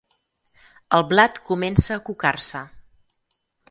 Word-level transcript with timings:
El 0.99 1.05
blat 1.13 1.39
comença 1.51 1.95
a 1.99 2.01
cucar-se. 2.11 2.67